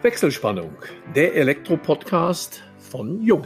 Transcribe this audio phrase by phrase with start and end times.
[0.00, 0.76] Wechselspannung,
[1.16, 3.44] der Elektro-Podcast von Jung.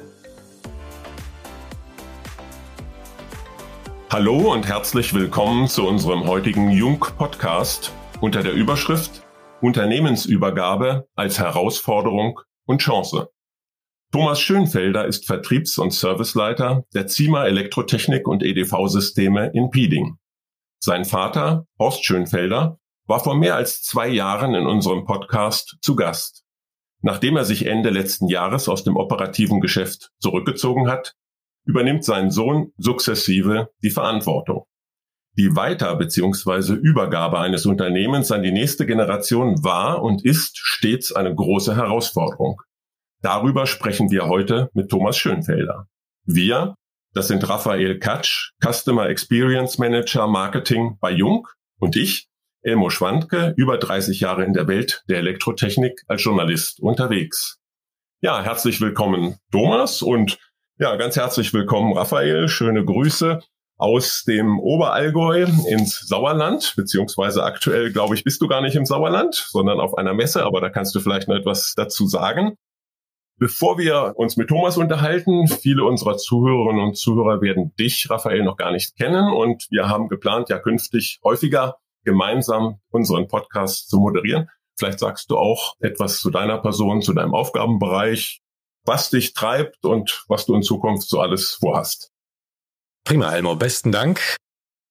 [4.11, 9.27] Hallo und herzlich willkommen zu unserem heutigen Jung-Podcast unter der Überschrift
[9.63, 13.31] Unternehmensübergabe als Herausforderung und Chance.
[14.13, 20.19] Thomas Schönfelder ist Vertriebs- und Serviceleiter der ZIMA Elektrotechnik und EDV-Systeme in Pieding.
[20.81, 26.42] Sein Vater, Horst Schönfelder, war vor mehr als zwei Jahren in unserem Podcast zu Gast.
[27.03, 31.15] Nachdem er sich Ende letzten Jahres aus dem operativen Geschäft zurückgezogen hat,
[31.65, 34.67] übernimmt sein Sohn sukzessive die Verantwortung.
[35.37, 36.75] Die Weiter- bzw.
[36.75, 42.61] Übergabe eines Unternehmens an die nächste Generation war und ist stets eine große Herausforderung.
[43.23, 45.87] Darüber sprechen wir heute mit Thomas Schönfelder.
[46.25, 46.75] Wir,
[47.15, 52.29] das sind Raphael Katsch, Customer Experience Manager Marketing bei Jung und ich,
[52.65, 57.59] Elmo Schwandke, über 30 Jahre in der Welt der Elektrotechnik als Journalist unterwegs.
[58.21, 60.39] Ja, herzlich willkommen Thomas und
[60.79, 62.47] ja, ganz herzlich willkommen Raphael.
[62.47, 63.41] Schöne Grüße
[63.79, 69.35] aus dem Oberallgäu ins Sauerland, beziehungsweise aktuell, glaube ich, bist du gar nicht im Sauerland,
[69.35, 72.57] sondern auf einer Messe, aber da kannst du vielleicht noch etwas dazu sagen.
[73.39, 78.57] Bevor wir uns mit Thomas unterhalten, viele unserer Zuhörerinnen und Zuhörer werden dich, Raphael, noch
[78.57, 84.49] gar nicht kennen und wir haben geplant, ja künftig häufiger gemeinsam unseren Podcast zu moderieren.
[84.79, 88.41] Vielleicht sagst du auch etwas zu deiner Person, zu deinem Aufgabenbereich,
[88.85, 92.11] was dich treibt und was du in Zukunft so alles vorhast.
[93.05, 93.57] Prima, Elmo.
[93.57, 94.21] Besten Dank.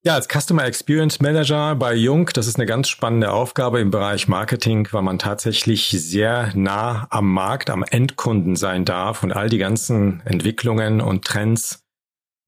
[0.03, 4.27] Ja, als Customer Experience Manager bei Jung, das ist eine ganz spannende Aufgabe im Bereich
[4.27, 9.59] Marketing, weil man tatsächlich sehr nah am Markt, am Endkunden sein darf und all die
[9.59, 11.80] ganzen Entwicklungen und Trends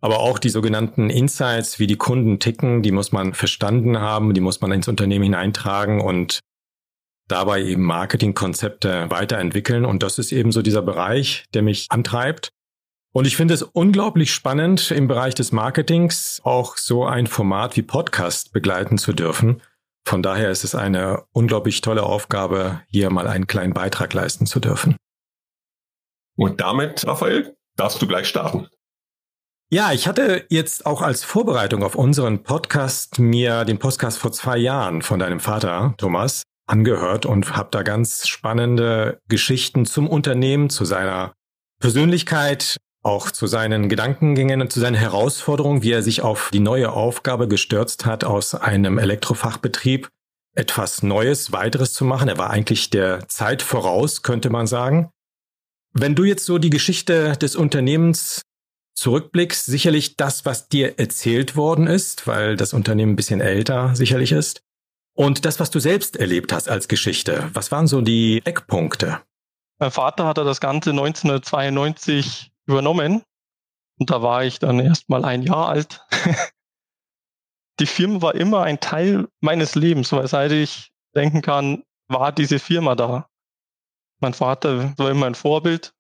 [0.04, 4.42] aber auch die sogenannten Insights, wie die Kunden ticken, die muss man verstanden haben, die
[4.42, 6.42] muss man ins Unternehmen hineintragen und
[7.30, 9.86] dabei eben Marketingkonzepte weiterentwickeln.
[9.86, 12.50] Und das ist eben so dieser Bereich, der mich antreibt.
[13.14, 17.82] Und ich finde es unglaublich spannend, im Bereich des Marketings auch so ein Format wie
[17.82, 19.62] Podcast begleiten zu dürfen.
[20.06, 24.60] Von daher ist es eine unglaublich tolle Aufgabe, hier mal einen kleinen Beitrag leisten zu
[24.60, 24.98] dürfen.
[26.36, 28.68] Und damit, Raphael, darfst du gleich starten.
[29.74, 34.56] Ja, ich hatte jetzt auch als Vorbereitung auf unseren Podcast mir den Podcast vor zwei
[34.56, 40.86] Jahren von deinem Vater, Thomas, angehört und habe da ganz spannende Geschichten zum Unternehmen, zu
[40.86, 41.34] seiner
[41.80, 46.92] Persönlichkeit, auch zu seinen Gedankengängen und zu seinen Herausforderungen, wie er sich auf die neue
[46.92, 50.08] Aufgabe gestürzt hat, aus einem Elektrofachbetrieb
[50.56, 52.28] etwas Neues, weiteres zu machen.
[52.28, 55.10] Er war eigentlich der Zeit voraus, könnte man sagen.
[55.94, 58.44] Wenn du jetzt so die Geschichte des Unternehmens
[58.96, 64.32] zurückblickst, sicherlich das, was dir erzählt worden ist, weil das Unternehmen ein bisschen älter sicherlich
[64.32, 64.62] ist.
[65.16, 67.50] Und das, was du selbst erlebt hast als Geschichte.
[67.54, 69.22] Was waren so die Eckpunkte?
[69.80, 73.24] Mein Vater hatte das Ganze 1992 übernommen.
[74.00, 76.02] Und da war ich dann erst mal ein Jahr alt.
[77.80, 82.60] die Firma war immer ein Teil meines Lebens, weil seit ich denken kann, war diese
[82.60, 83.30] Firma da.
[84.20, 85.94] Mein Vater war immer ein Vorbild.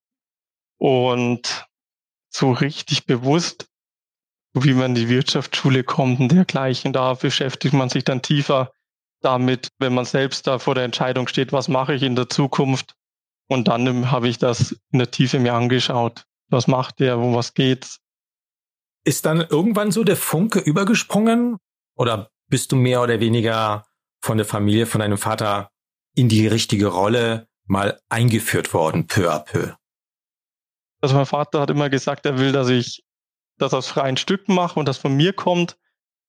[0.80, 1.68] Und
[2.34, 3.68] so richtig bewusst,
[4.54, 6.94] wie man in die Wirtschaftsschule kommt und dergleichen.
[6.94, 8.72] Da beschäftigt man sich dann tiefer
[9.22, 12.96] damit, wenn man selbst da vor der Entscheidung steht, was mache ich in der Zukunft.
[13.48, 16.26] Und dann habe ich das in der Tiefe mir angeschaut.
[16.50, 18.00] Was macht der, wo was geht's?
[19.06, 21.58] Ist dann irgendwann so der Funke übergesprungen?
[21.96, 23.86] Oder bist du mehr oder weniger
[24.22, 25.70] von der Familie, von deinem Vater
[26.16, 29.74] in die richtige Rolle mal eingeführt worden, peu à peu?
[31.04, 33.04] Also mein Vater hat immer gesagt, er will, dass ich
[33.58, 35.78] das aus freien Stücken mache und das von mir kommt.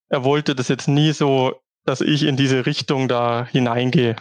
[0.09, 1.55] Er wollte das jetzt nie so,
[1.85, 4.17] dass ich in diese Richtung da hineingehe.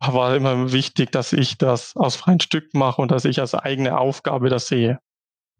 [0.00, 3.98] War immer wichtig, dass ich das aus freien Stücken mache und dass ich als eigene
[3.98, 4.98] Aufgabe das sehe.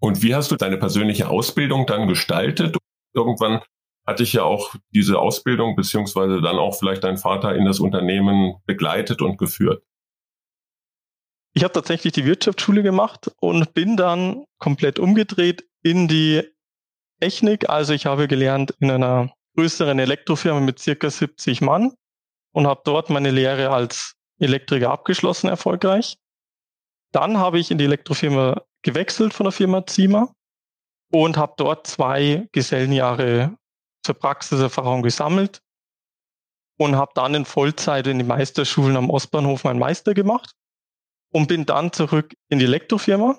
[0.01, 2.79] Und wie hast du deine persönliche Ausbildung dann gestaltet?
[3.13, 3.61] Irgendwann
[4.07, 8.55] hatte ich ja auch diese Ausbildung beziehungsweise dann auch vielleicht dein Vater in das Unternehmen
[8.65, 9.83] begleitet und geführt.
[11.57, 16.43] Ich habe tatsächlich die Wirtschaftsschule gemacht und bin dann komplett umgedreht in die
[17.19, 17.71] Technik.
[17.71, 21.95] Also ich habe gelernt in einer größeren Elektrofirma mit circa 70 Mann
[22.53, 26.19] und habe dort meine Lehre als Elektriker abgeschlossen erfolgreich.
[27.13, 30.35] Dann habe ich in die Elektrofirma gewechselt von der Firma Zima
[31.11, 33.57] und habe dort zwei Gesellenjahre
[34.03, 35.63] zur Praxiserfahrung gesammelt
[36.79, 40.55] und habe dann in Vollzeit in die Meisterschulen am Ostbahnhof meinen Meister gemacht
[41.31, 43.39] und bin dann zurück in die Elektrofirma.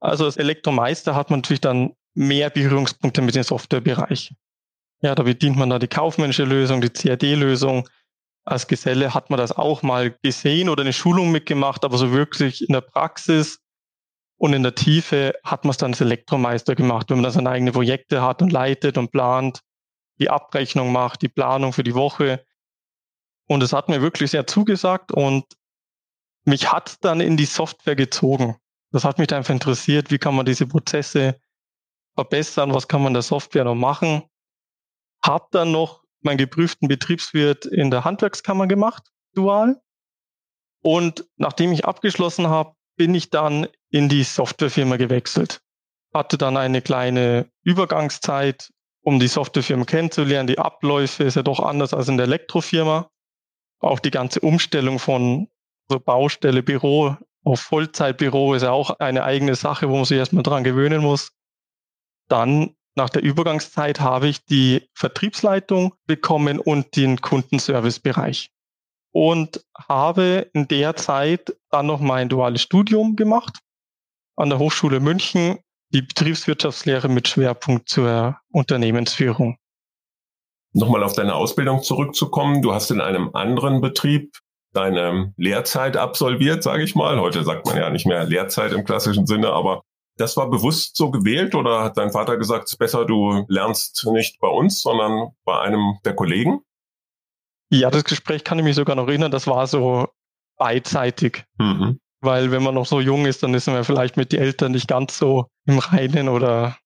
[0.00, 4.34] Also als Elektromeister hat man natürlich dann mehr Berührungspunkte mit dem Softwarebereich.
[5.00, 7.88] Ja, da bedient man da die kaufmännische Lösung, die CAD-Lösung.
[8.44, 12.66] als Geselle hat man das auch mal gesehen oder eine Schulung mitgemacht, aber so wirklich
[12.66, 13.60] in der Praxis
[14.36, 17.50] und in der Tiefe hat man es dann als Elektromeister gemacht, wenn man dann seine
[17.50, 19.60] eigenen Projekte hat und leitet und plant,
[20.18, 22.44] die Abrechnung macht, die Planung für die Woche.
[23.46, 25.44] Und es hat mir wirklich sehr zugesagt und
[26.44, 28.56] mich hat dann in die Software gezogen.
[28.90, 31.40] Das hat mich einfach interessiert, wie kann man diese Prozesse
[32.14, 34.22] verbessern, was kann man der Software noch machen.
[35.22, 39.80] Hab dann noch meinen geprüften Betriebswirt in der Handwerkskammer gemacht, dual.
[40.82, 45.60] Und nachdem ich abgeschlossen habe, bin ich dann in die Softwarefirma gewechselt.
[46.12, 50.46] Hatte dann eine kleine Übergangszeit, um die Softwarefirma kennenzulernen.
[50.46, 53.10] Die Abläufe ist ja doch anders als in der Elektrofirma.
[53.80, 55.48] Auch die ganze Umstellung von
[55.88, 60.42] so Baustelle, Büro auf Vollzeitbüro ist ja auch eine eigene Sache, wo man sich erstmal
[60.42, 61.32] dran gewöhnen muss.
[62.28, 68.50] Dann nach der Übergangszeit habe ich die Vertriebsleitung bekommen und den Kundenservicebereich
[69.12, 73.58] und habe in der Zeit dann noch mein duales Studium gemacht
[74.36, 75.58] an der Hochschule München,
[75.90, 79.58] die Betriebswirtschaftslehre mit Schwerpunkt zur Unternehmensführung.
[80.74, 82.62] Nochmal auf deine Ausbildung zurückzukommen.
[82.62, 84.38] Du hast in einem anderen Betrieb
[84.72, 87.20] deine Lehrzeit absolviert, sage ich mal.
[87.20, 89.82] Heute sagt man ja nicht mehr Lehrzeit im klassischen Sinne, aber
[90.16, 94.06] das war bewusst so gewählt oder hat dein Vater gesagt, es ist besser, du lernst
[94.12, 96.60] nicht bei uns, sondern bei einem der Kollegen?
[97.70, 100.08] Ja, das Gespräch kann ich mich sogar noch erinnern, das war so
[100.58, 101.44] beidseitig.
[101.58, 101.98] Mhm.
[102.20, 104.86] Weil wenn man noch so jung ist, dann ist man vielleicht mit den Eltern nicht
[104.86, 106.76] ganz so im Reinen oder.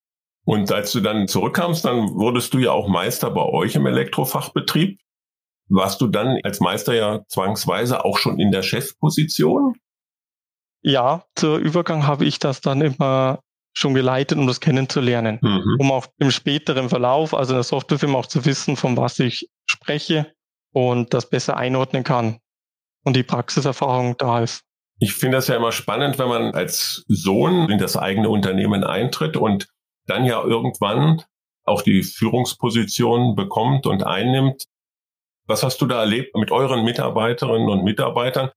[0.45, 5.01] Und als du dann zurückkamst, dann wurdest du ja auch Meister bei euch im Elektrofachbetrieb.
[5.69, 9.75] Warst du dann als Meister ja zwangsweise auch schon in der Chefposition?
[10.83, 13.41] Ja, zur Übergang habe ich das dann immer
[13.73, 15.39] schon geleitet, um das kennenzulernen.
[15.43, 15.77] Mhm.
[15.79, 19.51] Um auch im späteren Verlauf, also in der Softwarefirma auch zu wissen, von was ich
[19.67, 20.33] spreche
[20.73, 22.39] und das besser einordnen kann
[23.05, 24.63] und die Praxiserfahrung da ist.
[24.99, 29.37] Ich finde das ja immer spannend, wenn man als Sohn in das eigene Unternehmen eintritt
[29.37, 29.69] und
[30.07, 31.23] dann ja irgendwann
[31.65, 34.65] auch die Führungsposition bekommt und einnimmt.
[35.47, 38.51] Was hast du da erlebt mit euren Mitarbeiterinnen und Mitarbeitern?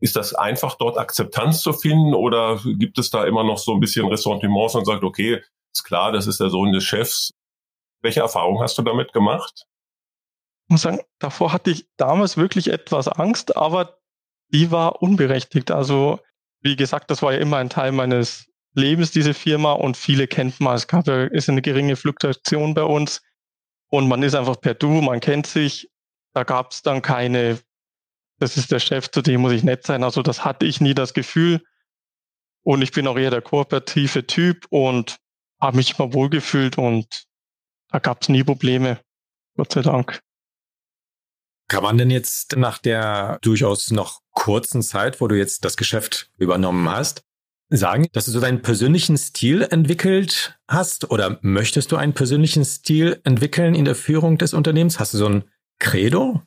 [0.00, 3.80] Ist das einfach dort Akzeptanz zu finden oder gibt es da immer noch so ein
[3.80, 7.32] bisschen Ressentiments und sagt, okay, ist klar, das ist der Sohn des Chefs.
[8.00, 9.66] Welche Erfahrung hast du damit gemacht?
[10.66, 13.98] Ich muss sagen, davor hatte ich damals wirklich etwas Angst, aber
[14.52, 15.70] die war unberechtigt.
[15.70, 16.20] Also,
[16.60, 20.60] wie gesagt, das war ja immer ein Teil meines Lebens, diese Firma, und viele kennt
[20.60, 20.76] man.
[20.76, 23.22] Es gab ja, ist eine geringe Fluktuation bei uns.
[23.90, 25.88] Und man ist einfach per Du, man kennt sich.
[26.38, 27.58] Da gab es dann keine,
[28.38, 30.04] das ist der Chef, zu dem muss ich nett sein.
[30.04, 31.64] Also das hatte ich nie das Gefühl.
[32.62, 35.18] Und ich bin auch eher der kooperative Typ und
[35.60, 37.24] habe mich immer wohlgefühlt und
[37.90, 39.00] da gab es nie Probleme.
[39.56, 40.20] Gott sei Dank.
[41.66, 46.30] Kann man denn jetzt nach der durchaus noch kurzen Zeit, wo du jetzt das Geschäft
[46.36, 47.24] übernommen hast,
[47.68, 53.20] sagen, dass du so deinen persönlichen Stil entwickelt hast oder möchtest du einen persönlichen Stil
[53.24, 55.00] entwickeln in der Führung des Unternehmens?
[55.00, 55.44] Hast du so ein
[55.78, 56.42] Credo?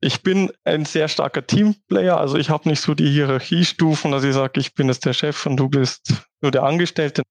[0.00, 4.34] Ich bin ein sehr starker Teamplayer, also ich habe nicht so die Hierarchiestufen, dass ich
[4.34, 7.22] sage, ich bin jetzt der Chef und du bist nur der Angestellte.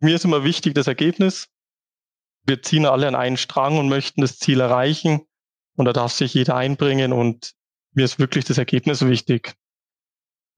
[0.00, 1.46] Mir ist immer wichtig das Ergebnis.
[2.44, 5.20] Wir ziehen alle an einen Strang und möchten das Ziel erreichen.
[5.76, 7.52] Und da darf sich jeder einbringen und
[7.92, 9.54] mir ist wirklich das Ergebnis wichtig.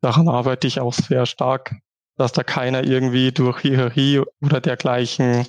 [0.01, 1.77] Daran arbeite ich auch sehr stark,
[2.17, 5.47] dass da keiner irgendwie durch Hierarchie oder dergleichen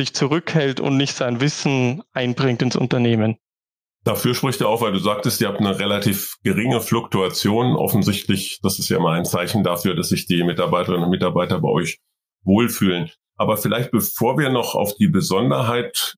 [0.00, 3.36] sich zurückhält und nicht sein Wissen einbringt ins Unternehmen.
[4.04, 7.76] Dafür spricht er auch, weil du sagtest, ihr habt eine relativ geringe Fluktuation.
[7.76, 11.68] Offensichtlich, das ist ja mal ein Zeichen dafür, dass sich die Mitarbeiterinnen und Mitarbeiter bei
[11.68, 11.98] euch
[12.44, 13.10] wohlfühlen.
[13.36, 16.14] Aber vielleicht bevor wir noch auf die Besonderheit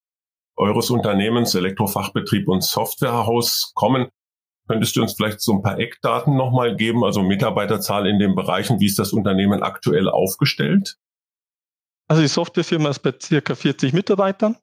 [0.56, 4.08] eures Unternehmens, Elektrofachbetrieb und Softwarehaus kommen.
[4.68, 8.78] Könntest du uns vielleicht so ein paar Eckdaten nochmal geben, also Mitarbeiterzahl in den Bereichen,
[8.78, 10.98] wie ist das Unternehmen aktuell aufgestellt?
[12.12, 14.58] Also die Softwarefirma ist bei circa 40 Mitarbeitern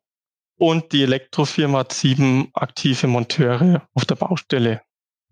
[0.60, 4.84] und die Elektrofirma hat sieben aktive Monteure auf der Baustelle.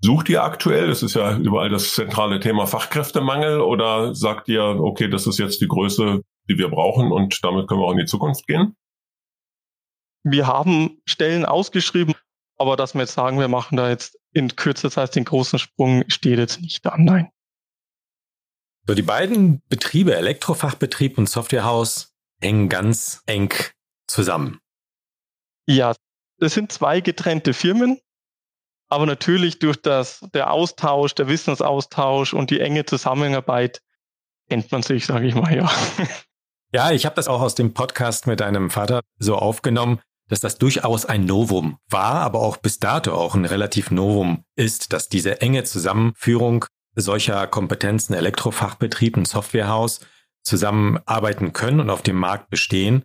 [0.01, 5.07] Sucht ihr aktuell, das ist ja überall das zentrale Thema Fachkräftemangel, oder sagt ihr, okay,
[5.07, 8.05] das ist jetzt die Größe, die wir brauchen und damit können wir auch in die
[8.05, 8.75] Zukunft gehen?
[10.23, 12.15] wir haben Stellen ausgeschrieben,
[12.57, 16.03] aber dass wir jetzt sagen, wir machen da jetzt in kürzer Zeit den großen Sprung,
[16.07, 17.29] steht jetzt nicht an, nein.
[18.87, 23.53] So, die beiden Betriebe, Elektrofachbetrieb und Softwarehaus, hängen ganz eng
[24.07, 24.61] zusammen.
[25.65, 25.93] Ja,
[26.39, 27.99] das sind zwei getrennte Firmen,
[28.87, 33.81] aber natürlich durch das, der Austausch, der Wissensaustausch und die enge Zusammenarbeit
[34.47, 35.69] kennt man sich, sage ich mal, ja.
[36.73, 40.57] Ja, ich habe das auch aus dem Podcast mit deinem Vater so aufgenommen, dass das
[40.57, 45.39] durchaus ein Novum war, aber auch bis dato auch ein relativ Novum ist, dass diese
[45.39, 46.65] enge Zusammenführung
[47.01, 50.01] solcher Kompetenzen, Elektrofachbetrieb, ein Softwarehaus
[50.43, 53.03] zusammenarbeiten können und auf dem Markt bestehen.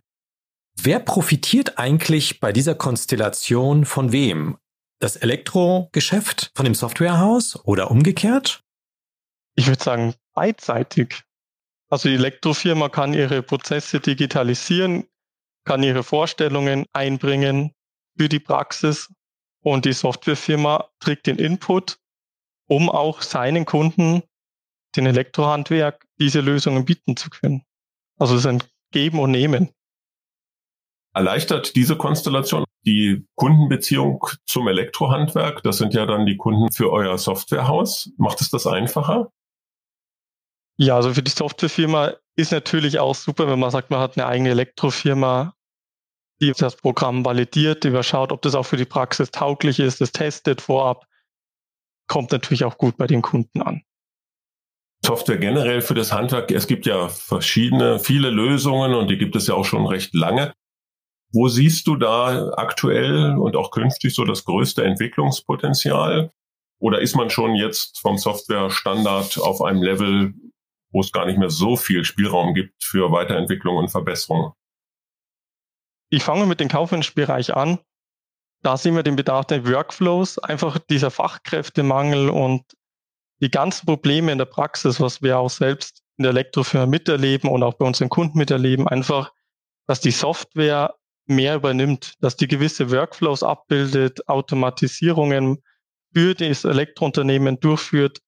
[0.75, 4.57] Wer profitiert eigentlich bei dieser Konstellation von wem?
[4.99, 8.61] Das Elektrogeschäft von dem Softwarehaus oder umgekehrt?
[9.55, 11.23] Ich würde sagen, beidseitig.
[11.89, 15.05] Also die Elektrofirma kann ihre Prozesse digitalisieren,
[15.63, 17.71] kann ihre Vorstellungen einbringen
[18.17, 19.09] für die Praxis
[19.61, 21.99] und die Softwarefirma trägt den Input,
[22.67, 24.23] um auch seinen Kunden,
[24.95, 27.63] den Elektrohandwerk, diese Lösungen bieten zu können.
[28.17, 29.69] Also es ist ein Geben und Nehmen.
[31.13, 35.63] Erleichtert diese Konstellation die Kundenbeziehung zum Elektrohandwerk?
[35.63, 38.11] Das sind ja dann die Kunden für euer Softwarehaus.
[38.17, 39.31] Macht es das einfacher?
[40.77, 44.25] Ja, also für die Softwarefirma ist natürlich auch super, wenn man sagt, man hat eine
[44.25, 45.53] eigene Elektrofirma,
[46.41, 50.11] die das Programm validiert, die überschaut, ob das auch für die Praxis tauglich ist, das
[50.11, 51.05] testet vorab,
[52.13, 53.81] kommt natürlich auch gut bei den Kunden an.
[55.03, 59.47] Software generell für das Handwerk, es gibt ja verschiedene, viele Lösungen und die gibt es
[59.47, 60.53] ja auch schon recht lange.
[61.31, 66.29] Wo siehst du da aktuell und auch künftig so das größte Entwicklungspotenzial?
[66.79, 70.35] Oder ist man schon jetzt vom Software-Standard auf einem Level,
[70.91, 74.53] wo es gar nicht mehr so viel Spielraum gibt für Weiterentwicklung und Verbesserung.
[76.11, 77.79] Ich fange mit dem kaufmännischen Bereich an.
[78.63, 82.63] Da sehen wir den Bedarf der Workflows, einfach dieser Fachkräftemangel und
[83.41, 87.61] die ganzen Probleme in der Praxis, was wir auch selbst in der Elektrofirma miterleben und
[87.61, 89.33] auch bei unseren Kunden miterleben, einfach,
[89.85, 95.61] dass die Software mehr übernimmt, dass die gewisse Workflows abbildet, Automatisierungen
[96.13, 98.19] für das Elektrounternehmen durchführt.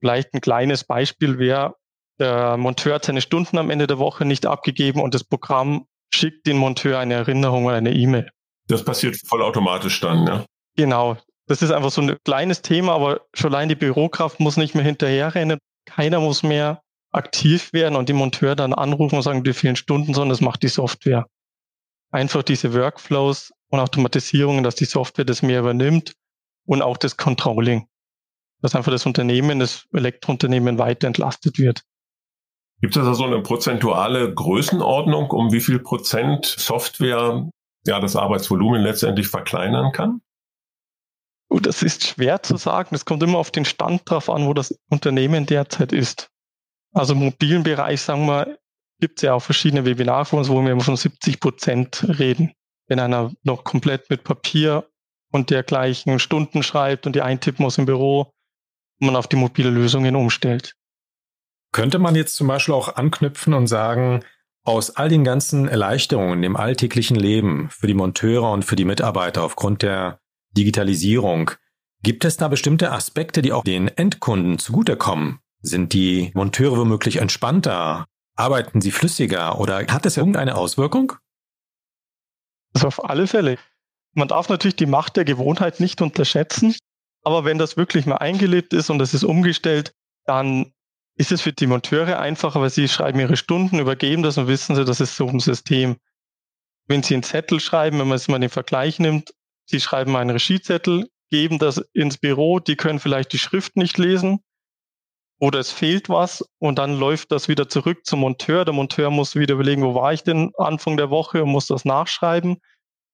[0.00, 1.74] Vielleicht ein kleines Beispiel wäre,
[2.18, 6.46] der Monteur hat seine Stunden am Ende der Woche nicht abgegeben und das Programm schickt
[6.46, 8.30] den Monteur eine Erinnerung oder eine E-Mail.
[8.68, 10.44] Das passiert vollautomatisch dann, ja?
[10.76, 11.16] Genau.
[11.46, 14.84] Das ist einfach so ein kleines Thema, aber schon allein die Bürokraft muss nicht mehr
[14.84, 15.58] hinterherrennen.
[15.84, 16.82] Keiner muss mehr
[17.12, 20.62] aktiv werden und die Monteur dann anrufen und sagen, die fehlen Stunden, sondern das macht
[20.62, 21.26] die Software.
[22.10, 26.12] Einfach diese Workflows und Automatisierungen, dass die Software das mehr übernimmt
[26.66, 27.86] und auch das Controlling.
[28.60, 31.82] Dass einfach das Unternehmen, das Elektrounternehmen weiter entlastet wird.
[32.80, 37.48] Gibt es da so eine prozentuale Größenordnung, um wie viel Prozent Software
[37.86, 40.20] ja das Arbeitsvolumen letztendlich verkleinern kann?
[41.48, 42.94] Oh, das ist schwer zu sagen.
[42.94, 46.28] Es kommt immer auf den Stand drauf an, wo das Unternehmen derzeit ist.
[46.92, 48.58] Also im mobilen Bereich, sagen wir,
[49.00, 52.52] gibt es ja auch verschiedene Webinarfonds, wo wir von 70 Prozent reden.
[52.88, 54.88] Wenn einer noch komplett mit Papier
[55.32, 58.32] und dergleichen Stunden schreibt und die eintippen muss im Büro,
[58.98, 60.74] man auf die mobile Lösungen umstellt.
[61.72, 64.24] Könnte man jetzt zum Beispiel auch anknüpfen und sagen,
[64.66, 69.42] aus all den ganzen Erleichterungen im alltäglichen Leben für die Monteure und für die Mitarbeiter
[69.44, 70.18] aufgrund der
[70.56, 71.52] Digitalisierung,
[72.02, 75.38] gibt es da bestimmte Aspekte, die auch den Endkunden zugutekommen?
[75.60, 78.06] Sind die Monteure womöglich entspannter?
[78.36, 81.14] Arbeiten sie flüssiger oder hat es irgendeine Auswirkung?
[82.74, 83.58] Also auf alle Fälle.
[84.12, 86.74] Man darf natürlich die Macht der Gewohnheit nicht unterschätzen,
[87.22, 89.92] aber wenn das wirklich mal eingelebt ist und es ist umgestellt,
[90.24, 90.72] dann
[91.16, 94.76] ist es für die Monteure einfacher, weil sie schreiben ihre Stunden, übergeben das und wissen
[94.76, 95.96] sie, das ist so ein System.
[96.86, 99.32] Wenn sie einen Zettel schreiben, wenn man es mal den Vergleich nimmt,
[99.64, 104.40] sie schreiben einen Regiezettel, geben das ins Büro, die können vielleicht die Schrift nicht lesen
[105.38, 108.64] oder es fehlt was und dann läuft das wieder zurück zum Monteur.
[108.64, 111.84] Der Monteur muss wieder überlegen, wo war ich denn Anfang der Woche und muss das
[111.84, 112.58] nachschreiben.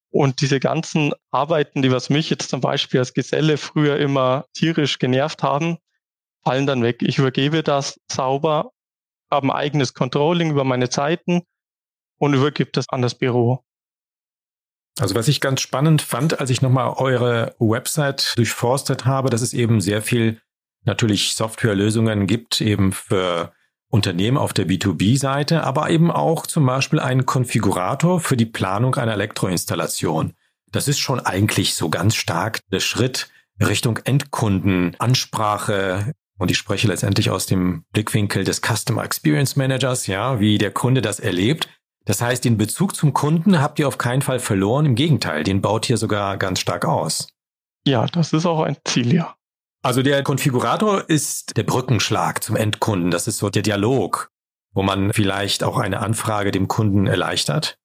[0.09, 4.99] Und diese ganzen Arbeiten, die was mich jetzt zum Beispiel als Geselle früher immer tierisch
[4.99, 5.79] genervt haben,
[6.43, 7.01] fallen dann weg.
[7.01, 8.71] Ich übergebe das sauber,
[9.31, 11.43] habe ein eigenes Controlling über meine Zeiten
[12.17, 13.63] und übergebe das an das Büro.
[14.99, 19.53] Also was ich ganz spannend fand, als ich nochmal eure Website durchforstet habe, dass es
[19.53, 20.39] eben sehr viel
[20.85, 23.53] natürlich Softwarelösungen gibt, eben für
[23.87, 29.13] Unternehmen auf der B2B-Seite, aber eben auch zum Beispiel einen Konfigurator für die Planung einer
[29.13, 30.33] Elektroinstallation.
[30.71, 37.29] Das ist schon eigentlich so ganz stark der Schritt Richtung Endkundenansprache, und ich spreche letztendlich
[37.29, 41.69] aus dem Blickwinkel des Customer Experience Managers, ja, wie der Kunde das erlebt.
[42.05, 44.85] Das heißt, den Bezug zum Kunden habt ihr auf keinen Fall verloren.
[44.85, 47.27] Im Gegenteil, den baut ihr sogar ganz stark aus.
[47.85, 49.35] Ja, das ist auch ein Ziel, ja.
[49.81, 53.11] Also der Konfigurator ist der Brückenschlag zum Endkunden.
[53.11, 54.29] Das ist so der Dialog,
[54.73, 57.77] wo man vielleicht auch eine Anfrage dem Kunden erleichtert.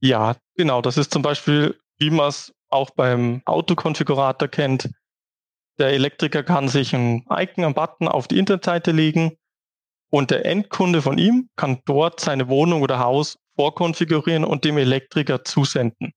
[0.00, 0.80] Ja, genau.
[0.80, 4.90] Das ist zum Beispiel, wie man es auch beim Autokonfigurator kennt.
[5.80, 9.38] Der Elektriker kann sich ein Icon, ein Button auf die Internetseite legen
[10.10, 15.42] und der Endkunde von ihm kann dort seine Wohnung oder Haus vorkonfigurieren und dem Elektriker
[15.42, 16.12] zusenden.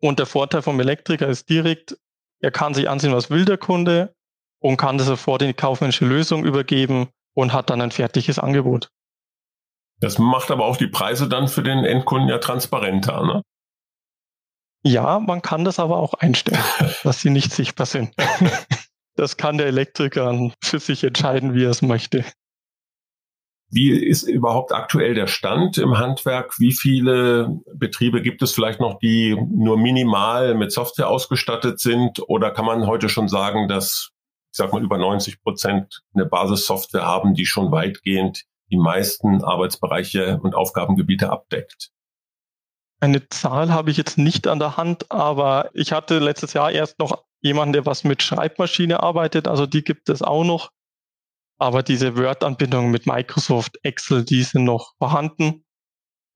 [0.00, 1.98] Und der Vorteil vom Elektriker ist direkt,
[2.40, 4.14] er kann sich ansehen, was will der Kunde
[4.60, 8.88] und kann das sofort in die kaufmännische Lösung übergeben und hat dann ein fertiges Angebot.
[9.98, 13.42] Das macht aber auch die Preise dann für den Endkunden ja transparenter, ne?
[14.86, 16.62] Ja, man kann das aber auch einstellen,
[17.02, 18.14] dass sie nicht sichtbar sind.
[19.18, 22.22] Das kann der Elektriker für sich entscheiden, wie er es möchte.
[23.70, 26.58] Wie ist überhaupt aktuell der Stand im Handwerk?
[26.58, 32.20] Wie viele Betriebe gibt es vielleicht noch, die nur minimal mit Software ausgestattet sind?
[32.28, 34.10] Oder kann man heute schon sagen, dass,
[34.52, 40.40] ich sag mal, über 90 Prozent eine Basissoftware haben, die schon weitgehend die meisten Arbeitsbereiche
[40.42, 41.90] und Aufgabengebiete abdeckt?
[43.00, 46.98] Eine Zahl habe ich jetzt nicht an der Hand, aber ich hatte letztes Jahr erst
[46.98, 49.48] noch jemanden, der was mit Schreibmaschine arbeitet.
[49.48, 50.70] Also die gibt es auch noch.
[51.58, 55.64] Aber diese Word-Anbindungen mit Microsoft, Excel, die sind noch vorhanden.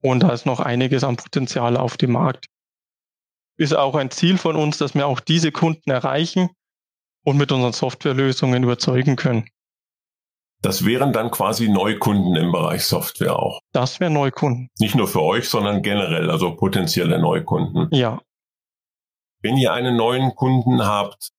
[0.03, 2.47] Und da ist noch einiges an Potenzial auf dem Markt.
[3.59, 6.49] Ist auch ein Ziel von uns, dass wir auch diese Kunden erreichen
[7.25, 9.47] und mit unseren Softwarelösungen überzeugen können.
[10.63, 13.61] Das wären dann quasi Neukunden im Bereich Software auch.
[13.73, 14.69] Das wären Neukunden.
[14.79, 17.89] Nicht nur für euch, sondern generell, also potenzielle Neukunden.
[17.93, 18.21] Ja.
[19.41, 21.31] Wenn ihr einen neuen Kunden habt,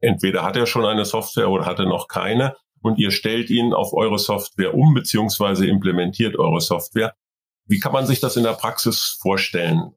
[0.00, 3.72] entweder hat er schon eine Software oder hat er noch keine, und ihr stellt ihn
[3.72, 7.14] auf eure Software um beziehungsweise implementiert eure Software.
[7.66, 9.94] Wie kann man sich das in der Praxis vorstellen?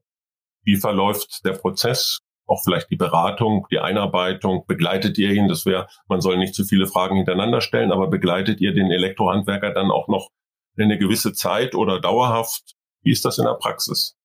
[0.64, 2.22] Wie verläuft der Prozess?
[2.52, 4.66] Auch vielleicht die Beratung, die Einarbeitung.
[4.68, 5.48] Begleitet ihr ihn?
[5.48, 9.72] Das wäre, man soll nicht zu viele Fragen hintereinander stellen, aber begleitet ihr den Elektrohandwerker
[9.72, 10.32] dann auch noch
[10.78, 12.76] eine gewisse Zeit oder dauerhaft?
[13.04, 14.18] Wie ist das in der Praxis?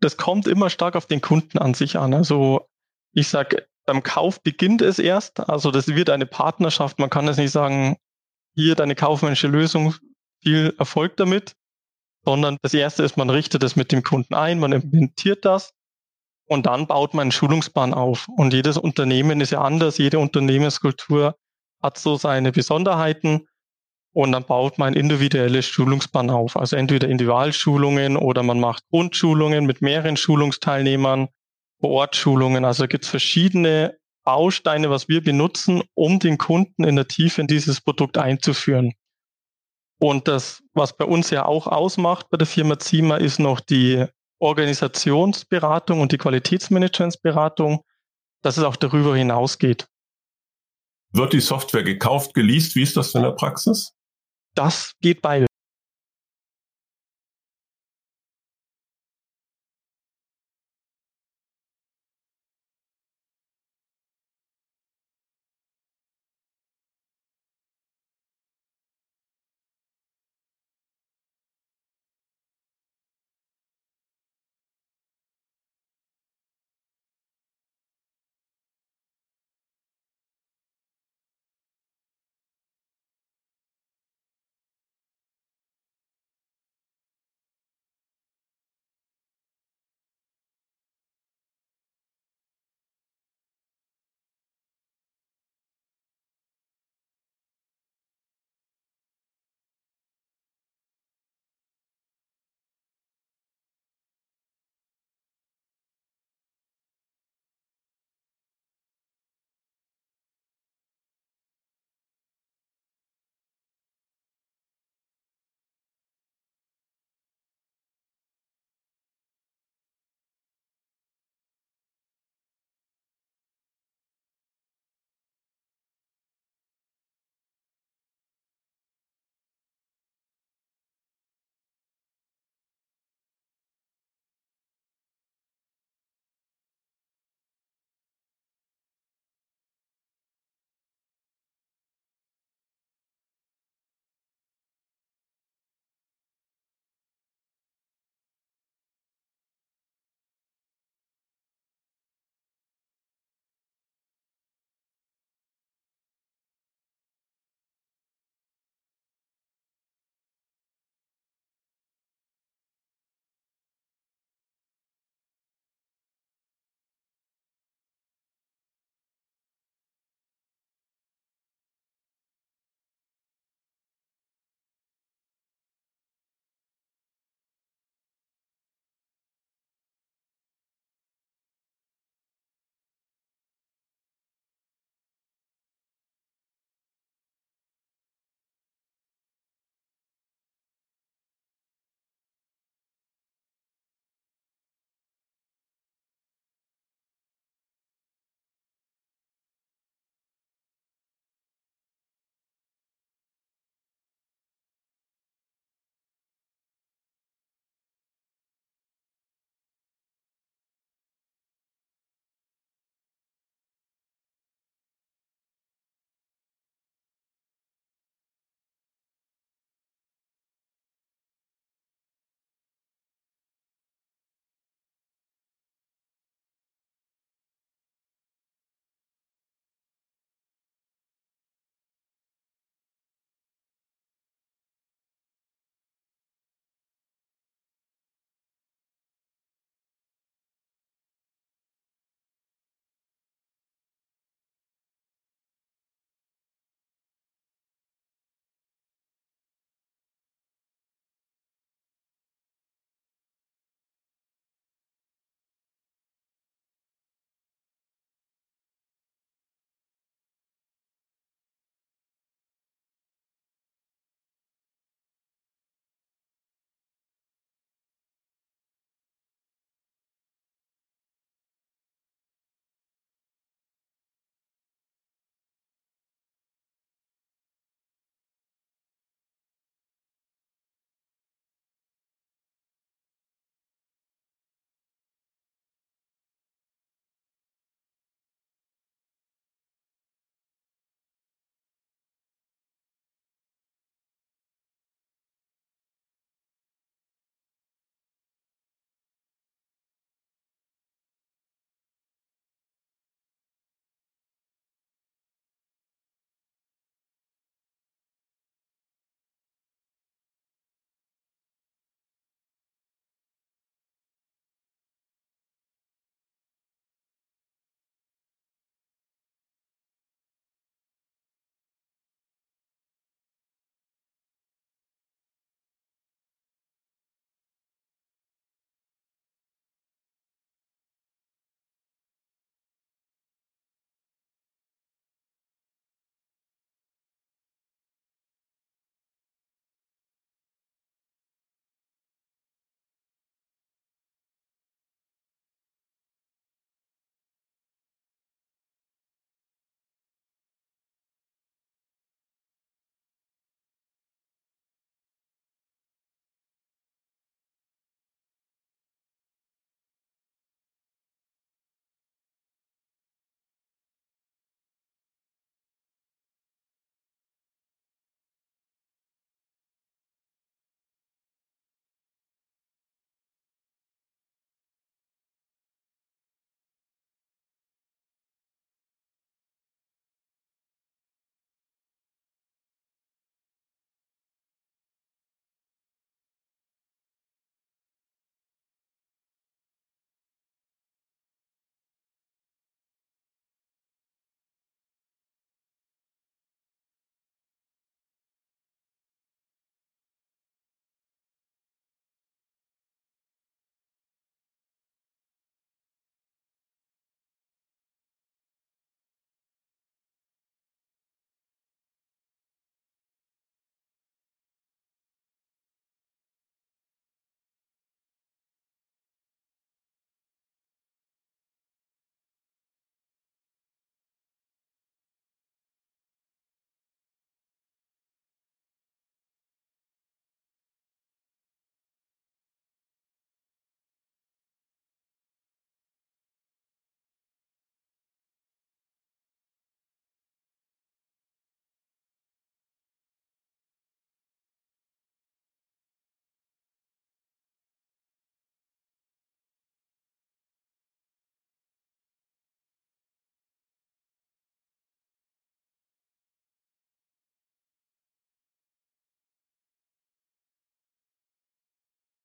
[0.00, 2.14] Das kommt immer stark auf den Kunden an sich an.
[2.14, 2.66] Also
[3.12, 5.40] ich sage, beim Kauf beginnt es erst.
[5.40, 6.98] Also das wird eine Partnerschaft.
[6.98, 7.98] Man kann es nicht sagen,
[8.54, 9.94] hier deine kaufmännische Lösung,
[10.42, 11.52] viel Erfolg damit,
[12.24, 15.74] sondern das erste ist, man richtet es mit dem Kunden ein, man implementiert das
[16.46, 18.28] und dann baut man einen Schulungsplan auf.
[18.36, 21.36] Und jedes Unternehmen ist ja anders, jede Unternehmenskultur
[21.82, 23.46] hat so seine Besonderheiten
[24.14, 26.56] und dann baut man individuelles Schulungsplan auf.
[26.56, 31.28] Also entweder Individualschulungen oder man macht Grundschulungen mit mehreren Schulungsteilnehmern
[31.80, 32.64] Vor-Ort-Schulungen.
[32.64, 37.46] Also gibt es verschiedene Bausteine, was wir benutzen, um den Kunden in der Tiefe in
[37.46, 38.92] dieses Produkt einzuführen.
[40.00, 44.06] Und das, was bei uns ja auch ausmacht bei der Firma Zima, ist noch die
[44.38, 47.84] Organisationsberatung und die Qualitätsmanagementsberatung,
[48.42, 49.86] dass es auch darüber hinausgeht.
[51.12, 52.74] Wird die Software gekauft, geleast?
[52.74, 53.94] Wie ist das in der Praxis?
[54.54, 55.48] Das geht beides.